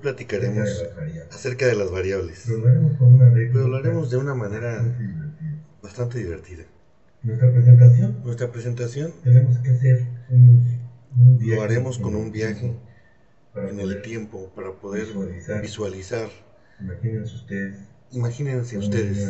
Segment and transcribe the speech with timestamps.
[0.00, 0.68] platicaremos
[1.30, 2.44] acerca de las variables.
[2.46, 4.84] Pero lo haremos de una manera
[5.82, 6.64] bastante divertida.
[7.22, 10.78] Nuestra presentación Nuestra presentación tenemos que hacer un,
[11.38, 11.56] viaje.
[11.56, 12.74] lo haremos con un viaje
[13.54, 15.60] en el tiempo para poder visualizar.
[15.60, 16.30] visualizar.
[16.80, 17.78] Imagínense ustedes.
[18.12, 19.28] Imagínense un ustedes.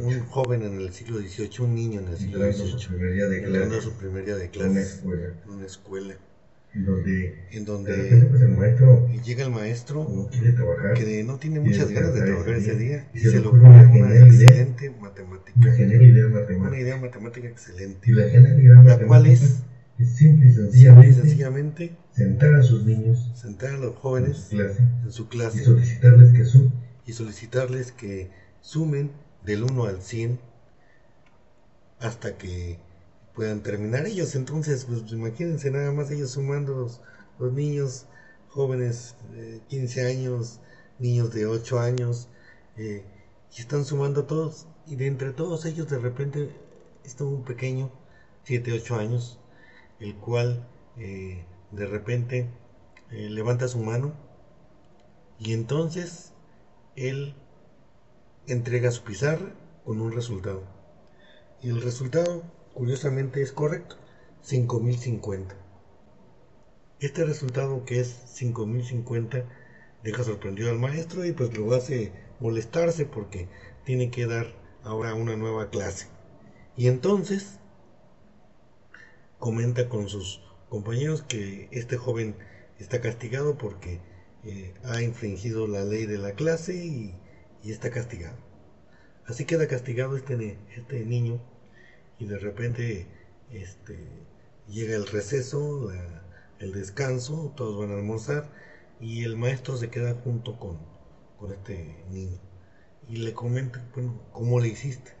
[0.00, 3.92] un joven en el siglo XVIII, un niño en el siglo XVIII, entrando a su
[3.92, 5.34] primer día de en una escuela.
[5.44, 6.14] En una escuela,
[6.76, 11.60] en donde en pues el maestro llega el maestro no quiere trabajar que no tiene
[11.60, 14.66] muchas ganas de trabajar ese día, y y se se le ocurre una idea.
[14.98, 15.60] una matemática,
[16.56, 19.62] una idea matemática excelente, y la genial idea la matemática cual es
[19.98, 24.00] es simple y simple y sencillamente sentar a sus niños sentar a los en su
[24.00, 26.72] jóvenes clase en su y clase solicitarles que sumen.
[27.06, 29.10] y solicitarles que sumen
[29.44, 30.38] del 1 al 100
[32.00, 32.78] hasta que
[33.36, 34.34] puedan terminar ellos.
[34.34, 37.00] Entonces, pues imagínense nada más ellos sumando los,
[37.38, 38.06] los niños
[38.48, 40.60] jóvenes de 15 años,
[40.98, 42.28] niños de 8 años,
[42.76, 43.04] eh,
[43.56, 44.66] y están sumando todos.
[44.86, 46.50] Y de entre todos ellos, de repente,
[47.04, 47.90] está un pequeño,
[48.44, 49.38] 7, 8 años,
[50.00, 52.48] el cual eh, de repente
[53.10, 54.14] eh, levanta su mano
[55.38, 56.32] y entonces
[56.96, 57.34] él
[58.46, 59.52] entrega su pizarra
[59.84, 60.62] con un resultado.
[61.62, 62.42] Y el resultado,
[62.76, 63.96] curiosamente, es correcto.
[64.42, 65.56] 5050.
[67.00, 69.44] Este resultado que es 5050
[70.04, 73.48] deja sorprendido al maestro y pues lo hace molestarse porque
[73.84, 74.54] tiene que dar
[74.84, 76.06] ahora una nueva clase.
[76.76, 77.58] Y entonces
[79.38, 82.36] comenta con sus compañeros que este joven
[82.78, 84.00] está castigado porque
[84.44, 87.14] eh, ha infringido la ley de la clase y,
[87.64, 88.36] está castigado.
[89.26, 91.40] Así queda castigado este, este niño
[92.18, 93.06] y de repente
[93.50, 93.98] este,
[94.68, 95.90] llega el receso,
[96.58, 98.50] el descanso, todos van a almorzar
[99.00, 100.78] y el maestro se queda junto con,
[101.38, 102.38] con este niño
[103.08, 105.12] y le comenta, bueno, ¿cómo le hiciste?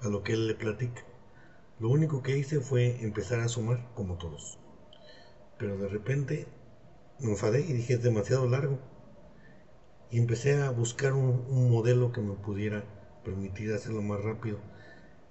[0.00, 1.02] A lo que él le platica.
[1.80, 4.58] Lo único que hice fue empezar a sumar como todos.
[5.58, 6.46] Pero de repente
[7.18, 8.78] me enfadé y dije es demasiado largo.
[10.10, 12.84] Y empecé a buscar un modelo que me pudiera
[13.24, 14.58] permitir hacerlo más rápido.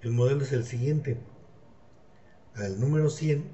[0.00, 1.18] El modelo es el siguiente.
[2.54, 3.44] Al número 100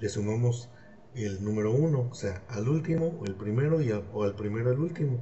[0.00, 0.68] le sumamos
[1.14, 4.80] el número 1, o sea, al último, el primero, y al, o al primero, el
[4.80, 5.20] último.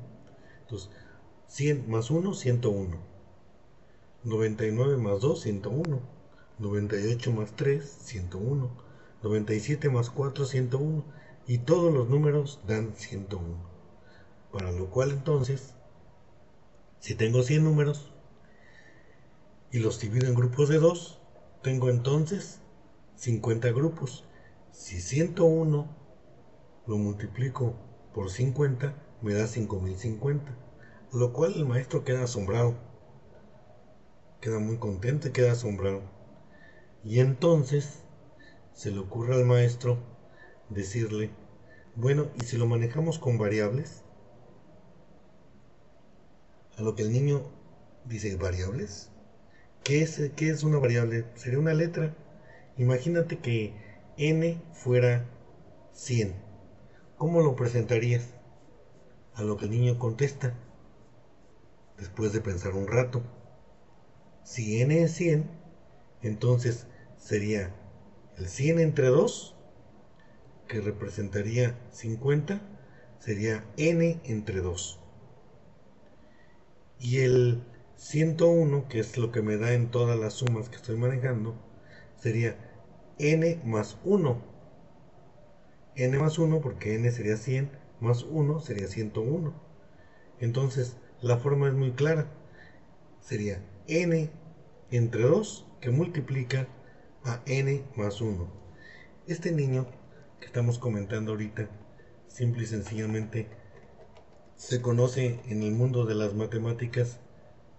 [0.62, 0.90] Entonces,
[1.46, 2.96] 100 más 1, 101.
[4.24, 6.00] 99 más 2, 101.
[6.58, 8.70] 98 más 3, 101.
[9.22, 11.04] 97 más 4, 101.
[11.46, 13.56] Y todos los números dan 101.
[14.50, 15.74] Para lo cual entonces,
[16.98, 18.12] si tengo 100 números
[19.72, 21.18] y los divido en grupos de 2,
[21.62, 22.60] tengo entonces
[23.16, 24.24] 50 grupos.
[24.70, 25.96] Si 101
[26.86, 27.74] lo multiplico
[28.12, 30.54] por 50, me da 5050.
[31.12, 32.74] Lo cual el maestro queda asombrado.
[34.42, 36.02] Queda muy contento y queda asombrado.
[37.02, 38.02] Y entonces
[38.74, 39.98] se le ocurre al maestro
[40.68, 41.30] decirle,
[41.96, 44.02] bueno, ¿y si lo manejamos con variables?
[46.76, 47.42] A lo que el niño
[48.04, 49.11] dice, ¿variables?
[49.84, 51.24] ¿Qué es, qué es una variable?
[51.34, 52.14] Sería una letra.
[52.76, 53.74] Imagínate que
[54.16, 55.26] n fuera
[55.92, 56.34] 100.
[57.16, 58.34] ¿Cómo lo presentarías?
[59.34, 60.54] A lo que el niño contesta,
[61.98, 63.22] después de pensar un rato.
[64.44, 65.50] Si n es 100,
[66.22, 67.74] entonces sería
[68.36, 69.56] el 100 entre 2,
[70.68, 72.60] que representaría 50,
[73.18, 75.00] sería n entre 2.
[77.00, 77.41] Y el
[78.12, 81.54] 101, que es lo que me da en todas las sumas que estoy manejando,
[82.14, 82.58] sería
[83.18, 84.36] n más 1.
[85.94, 87.70] n más 1 porque n sería 100,
[88.00, 89.54] más 1 sería 101.
[90.40, 92.26] Entonces, la forma es muy clara.
[93.22, 94.30] Sería n
[94.90, 96.68] entre 2 que multiplica
[97.24, 98.46] a n más 1.
[99.26, 99.86] Este niño
[100.38, 101.66] que estamos comentando ahorita,
[102.26, 103.48] simple y sencillamente,
[104.56, 107.18] se conoce en el mundo de las matemáticas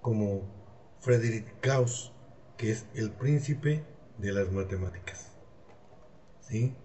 [0.03, 0.41] como
[0.99, 2.11] Friedrich Gauss,
[2.57, 3.83] que es el príncipe
[4.19, 5.31] de las matemáticas.
[6.41, 6.75] ¿Sí?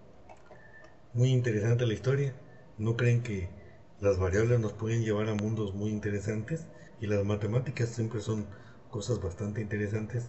[1.12, 2.34] Muy interesante la historia.
[2.78, 3.50] ¿No creen que
[4.00, 6.68] las variables nos pueden llevar a mundos muy interesantes?
[7.00, 8.46] Y las matemáticas siempre son
[8.88, 10.28] cosas bastante interesantes.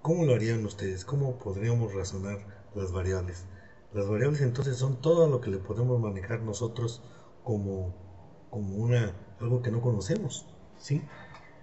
[0.00, 1.04] ¿Cómo lo harían ustedes?
[1.04, 2.38] ¿Cómo podríamos razonar
[2.74, 3.44] las variables?
[3.92, 7.02] Las variables entonces son todo lo que le podemos manejar nosotros
[7.44, 10.46] como, como una, algo que no conocemos.
[10.80, 11.02] ¿sí?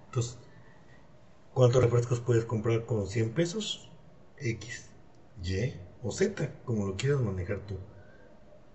[0.07, 0.37] Entonces,
[1.53, 3.89] ¿cuántos refrescos puedes comprar con 100 pesos?
[4.39, 4.89] X,
[5.43, 7.77] Y o Z, como lo quieras manejar tú.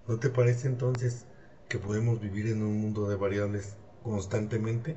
[0.09, 1.27] ¿No te parece entonces
[1.69, 4.97] que podemos vivir en un mundo de variables constantemente,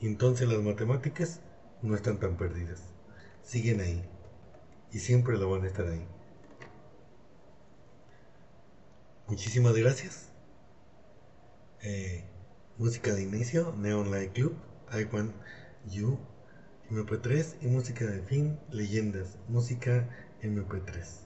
[0.00, 1.40] entonces las matemáticas
[1.82, 2.82] no están tan perdidas,
[3.42, 4.04] siguen ahí
[4.90, 6.06] y siempre lo van a estar ahí.
[9.28, 10.32] Muchísimas gracias.
[11.82, 12.24] Eh,
[12.78, 14.56] música de inicio, Neon Light Club,
[14.92, 15.34] I Want
[15.90, 16.18] You,
[16.90, 20.08] MP3 y música de fin, Leyendas, música
[20.42, 21.24] MP3.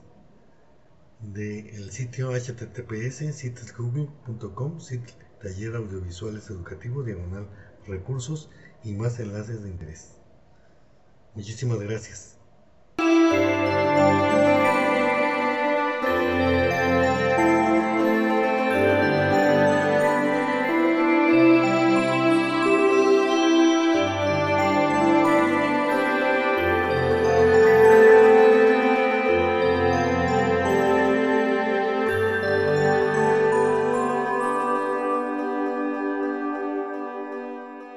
[1.21, 7.47] Del sitio https sitesgoogle.com, sitio taller audiovisuales educativo, diagonal
[7.87, 8.49] recursos
[8.83, 10.15] y más enlaces de interés.
[11.35, 12.37] Muchísimas gracias.